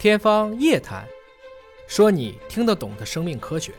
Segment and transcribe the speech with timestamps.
[0.00, 1.02] 天方夜谭，
[1.86, 3.70] 说你听得懂的生命科学。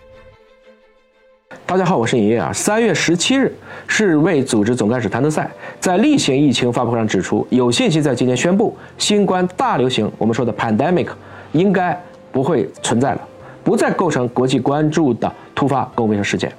[1.66, 2.54] 大家好，我是尹烨啊。
[2.54, 3.52] 三月十七日，
[3.88, 5.50] 世卫组织总干事谭德赛
[5.80, 11.08] 在例行疫情发布会上指出，有信心在今年宣布，新冠大流行，我们说的 pandemic，
[11.54, 12.00] 应该
[12.32, 13.28] 不会存在了，
[13.64, 16.54] 不再构成国际关注的突发公共卫生事件。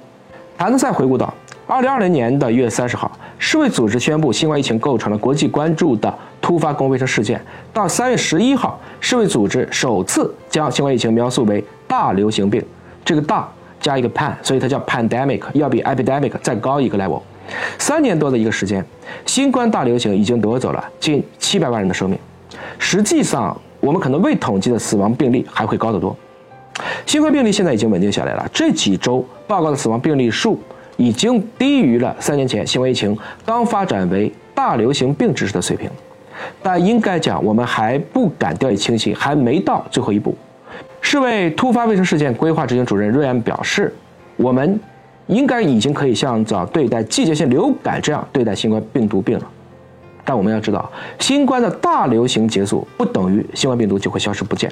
[0.57, 1.33] 谭德赛回顾到，
[1.65, 3.09] 二零二零年的一月三十号，
[3.39, 6.13] 世卫组织宣布新冠疫情构成了国际关注的
[6.43, 7.41] 突发公共卫生事件。
[7.71, 12.61] 到三月十一号，世卫组织首次将新冠疫情描述为大流行病，
[13.05, 17.21] 这个大加一个 pan，所以它叫 pandemic，要比 epidemic 再高一个 level。
[17.79, 18.85] 三年多的一个时间，
[19.25, 22.19] 新冠大流行已经夺走了近七百万人的生命。
[22.77, 26.15] 实际上，我们可能未统计的死亡病例还会高得多。
[27.05, 30.59] 新冠病例现在已经稳定下来了，这几周报告的死亡病例数
[30.97, 35.89] 已经低于了三年前新冠疫情刚发展为大流行病知识的水平。
[36.61, 40.35] 但应该讲，我们还不敢掉以轻心，还没到最后一步。
[41.01, 43.93] 世卫突发卫生事件规划执行主任瑞安表示，
[44.37, 44.79] 我们
[45.27, 49.47] 应该已经可以像早对待季节性流感这样对待新冠病毒病了。
[50.25, 50.89] 但我们要知道，
[51.19, 54.71] 新冠的大流行结束不等于新冠病毒就会消失不见，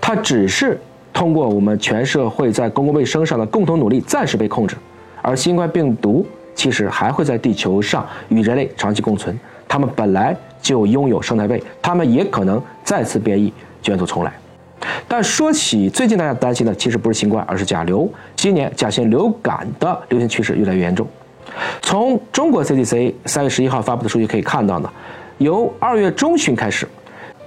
[0.00, 0.78] 它只是
[1.12, 4.76] 通过我们全社会在公共卫生上的共同努力暂时被控制，
[5.22, 9.34] 而新冠病毒其实还会在地球上与人类长期共存。
[9.68, 14.32] 他们本来就拥有生态位，他们也可能再次变异，卷土重来。
[15.08, 18.08] 但说起最近大家担心的，其实不是新冠，而是甲流。
[18.34, 21.06] 今年甲型流感的流行趋势越来越严重。
[21.80, 24.90] 从中国 CDC 三月十一号发布的数据可以看到呢，
[25.38, 26.86] 由二月中旬开始，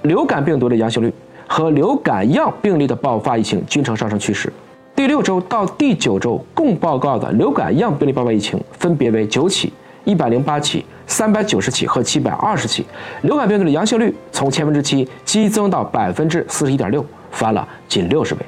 [0.03, 1.13] 流感病毒的阳性率
[1.47, 4.51] 和流感样病例的爆发疫情均呈上升趋势。
[4.95, 9.71] 第六周到第九周共报告的流感样病例爆发疫情分别为九起、
[10.09, 10.83] 一百零八起。
[11.05, 12.85] 三百九十起和七百二十起，
[13.23, 18.45] 流感病毒的阳性率从千分之七激增到百分之四十一点六，翻了近六十倍。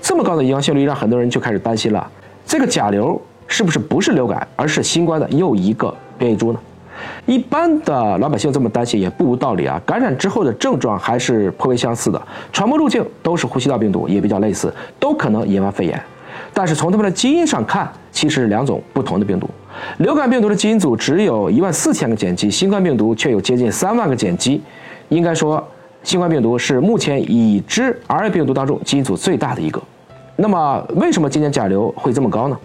[0.00, 2.10] 这么高的阳性率让很多人就开始担心了：
[2.46, 6.58] 这个甲流是不是不是流感，而是新冠的又一个变异株呢？
[7.26, 9.78] 一般的老百姓这么担心也不无道理啊。
[9.84, 12.20] 感染之后的症状还是颇为相似的，
[12.50, 16.02] 传播路径都是呼吸道病毒，也比较类似，都可能引发肺炎。
[16.54, 19.50] 但是从它们的基因上看，其实是两种不同的病毒。
[19.98, 24.60] 流感病毒的基因组只有一万四千个碱基，新冠病毒却有接近三万个碱基。
[25.08, 25.62] 应该说，
[26.02, 29.82] 新冠病毒是目前已知 RNA 病毒当中基因组最大的一个。
[30.36, 32.58] 那么，为什么今年甲流会这么高呢？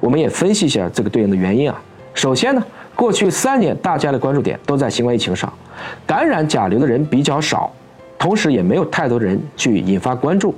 [0.00, 1.80] 我们也分析一下这个对应的原因啊。
[2.14, 2.62] 首先呢，
[2.94, 5.52] 过去三年大家的关注点都在新冠疫情上，
[6.06, 7.72] 感染甲流的人比较少，
[8.18, 10.54] 同时也没有太多的人去引发关注。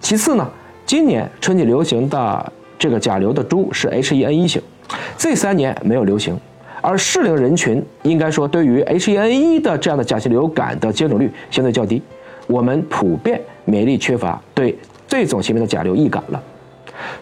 [0.00, 0.48] 其次呢，
[0.86, 4.62] 今年春季流行的这个甲流的株是 H1N1 型。
[5.16, 6.38] 这三年没有流行，
[6.80, 12.02] 而适龄人群应该说对于 H1N1 的这样的甲型流感的接种率相对较低，
[12.46, 14.76] 我们普遍免疫力缺乏，对
[15.08, 16.42] 这种型别的甲流易感了。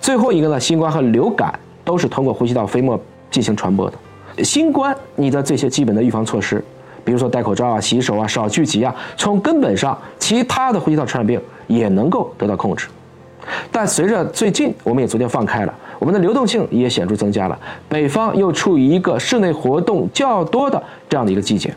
[0.01, 4.45] 最后一个呢，新冠和流感都是通过呼吸道飞沫进行传播的。
[4.45, 6.63] 新冠你的这些基本的预防措施，
[7.05, 12.89] 比如说戴口罩啊、洗手啊、少聚集啊，从根本上其他的呼吸道传染病也能够得到控制。
[13.71, 15.75] 但随着最近我们也逐渐放开了。
[16.03, 17.57] 我们的流动性也显著增加了，
[17.89, 21.73] 北方又处于一个室内活动较多的这样的一个季节，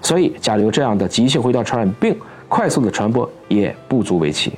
[0.00, 2.12] 所以甲流这样的急性呼吸道传染病
[2.48, 4.52] 快速的传播也不足为奇。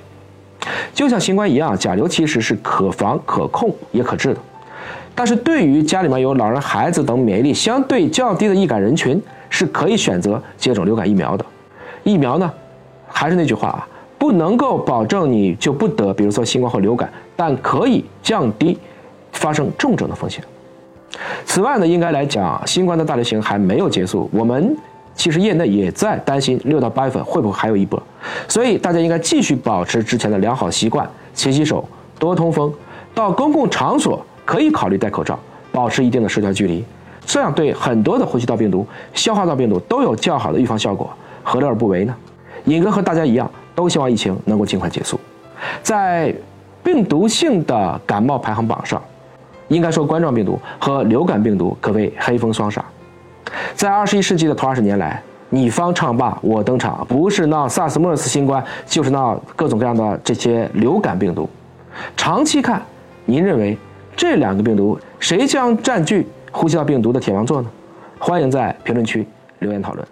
[0.94, 4.40] 就像新冠一样，甲流其实是可防、可控也可治的。
[5.14, 11.44] 但是对于家里面有老人、孩子等免疫力相对较低的易感人群，是可以选择接种流感疫苗的。
[12.04, 12.50] 疫苗呢，
[13.06, 13.86] 还是那句话啊，
[14.16, 18.78] 不能够保证你就不得，比如说新冠或流感，但可以降低。
[19.44, 20.42] 发生重症的风险。
[21.44, 24.26] 此外呢，应该来讲，新冠的大流行还没有结束。
[24.32, 24.74] 我们
[25.14, 28.02] 其实业内也在担心六到八月份会不会还有一波，
[28.48, 31.86] 所以大家应该继续保持之前的良好习惯，勤洗手，
[32.18, 32.72] 多通风，
[33.14, 35.38] 到公共场所可以考虑戴口罩，
[35.70, 36.82] 保持一定的社交距离，
[37.26, 41.12] 这样对很多的呼吸道病毒、消化道病毒都有较好的预防效果，
[41.42, 42.16] 何乐而不为呢？
[42.64, 45.20] 尹哥和大家一样，都希望疫情能够尽快结束。
[45.82, 46.34] 在
[46.82, 49.00] 病毒性的感冒排行榜上。
[49.68, 52.80] 应该说，冠状病毒和流感病毒可谓黑风双煞。
[53.74, 61.48] 在二十一世纪的头二十年来，你方唱罢我登场，不是闹 SARS、MERS 新冠，就是闹各种各样的这些流感病毒。
[62.16, 62.82] 长期看，
[63.24, 63.76] 您认为
[64.16, 67.70] 这两个病毒谁将占据呼吸道病毒的铁王座呢？
[68.18, 69.26] 欢迎在评论区
[69.60, 70.06] 留言讨论。